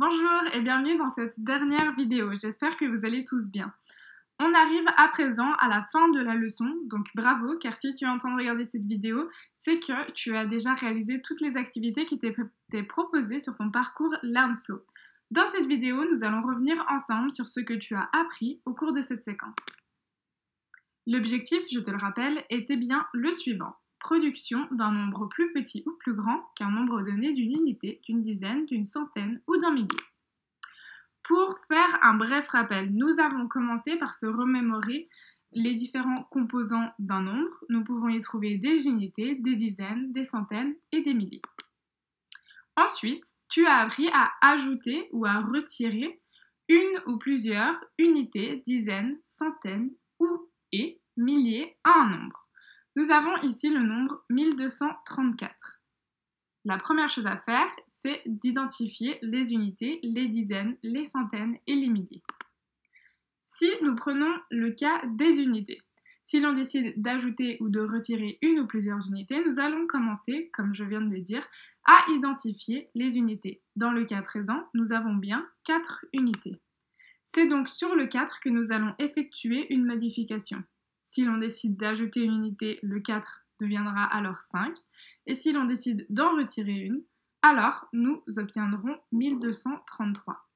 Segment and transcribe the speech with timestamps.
[0.00, 3.70] Bonjour et bienvenue dans cette dernière vidéo, j'espère que vous allez tous bien.
[4.38, 8.06] On arrive à présent à la fin de la leçon, donc bravo, car si tu
[8.06, 9.28] es en train de regarder cette vidéo,
[9.60, 14.14] c'est que tu as déjà réalisé toutes les activités qui t'étaient proposées sur ton parcours
[14.22, 14.82] LearnFlow.
[15.32, 18.94] Dans cette vidéo, nous allons revenir ensemble sur ce que tu as appris au cours
[18.94, 19.54] de cette séquence.
[21.06, 25.92] L'objectif, je te le rappelle, était bien le suivant production d'un nombre plus petit ou
[25.92, 29.88] plus grand qu'un nombre donné d'une unité, d'une dizaine, d'une centaine ou d'un millier.
[31.22, 35.08] Pour faire un bref rappel, nous avons commencé par se remémorer
[35.52, 37.64] les différents composants d'un nombre.
[37.68, 41.42] Nous pouvons y trouver des unités, des dizaines, des centaines et des milliers.
[42.76, 46.20] Ensuite, tu as appris à ajouter ou à retirer
[46.68, 52.39] une ou plusieurs unités, dizaines, centaines ou et milliers à un nombre.
[53.00, 55.80] Nous avons ici le nombre 1234.
[56.66, 57.66] La première chose à faire,
[58.02, 62.22] c'est d'identifier les unités, les dizaines, les centaines et les milliers.
[63.42, 65.80] Si nous prenons le cas des unités,
[66.24, 70.74] si l'on décide d'ajouter ou de retirer une ou plusieurs unités, nous allons commencer, comme
[70.74, 71.48] je viens de le dire,
[71.86, 73.62] à identifier les unités.
[73.76, 76.60] Dans le cas présent, nous avons bien 4 unités.
[77.32, 80.62] C'est donc sur le 4 que nous allons effectuer une modification.
[81.10, 84.78] Si l'on décide d'ajouter une unité, le 4 deviendra alors 5.
[85.26, 87.02] Et si l'on décide d'en retirer une,
[87.42, 90.46] alors nous obtiendrons 1233.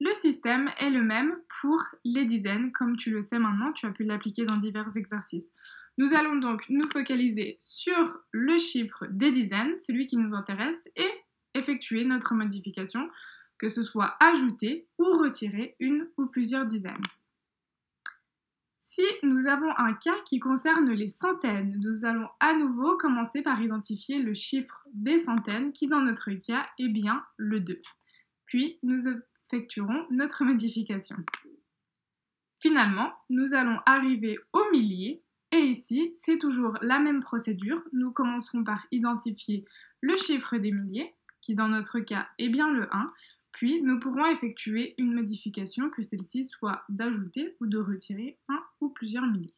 [0.00, 3.90] Le système est le même pour les dizaines, comme tu le sais maintenant, tu as
[3.90, 5.52] pu l'appliquer dans divers exercices.
[5.98, 11.10] Nous allons donc nous focaliser sur le chiffre des dizaines, celui qui nous intéresse, et
[11.52, 13.10] effectuer notre modification,
[13.58, 16.94] que ce soit ajouter ou retirer une ou plusieurs dizaines.
[18.94, 23.60] Si nous avons un cas qui concerne les centaines, nous allons à nouveau commencer par
[23.60, 27.82] identifier le chiffre des centaines qui dans notre cas est bien le 2.
[28.46, 31.16] Puis nous effectuerons notre modification.
[32.60, 37.82] Finalement, nous allons arriver au millier et ici, c'est toujours la même procédure.
[37.92, 39.64] Nous commencerons par identifier
[40.02, 43.12] le chiffre des milliers qui dans notre cas est bien le 1
[43.54, 48.88] puis, nous pourrons effectuer une modification, que celle-ci soit d'ajouter ou de retirer un ou
[48.88, 49.54] plusieurs milliers.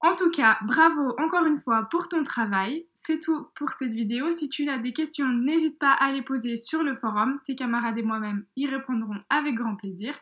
[0.00, 2.86] En tout cas, bravo encore une fois pour ton travail.
[2.94, 4.30] C'est tout pour cette vidéo.
[4.30, 7.40] Si tu as des questions, n'hésite pas à les poser sur le forum.
[7.44, 10.14] Tes camarades et moi-même y répondront avec grand plaisir.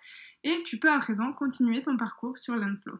[0.45, 2.99] Et tu peux à présent continuer ton parcours sur l'Unflow.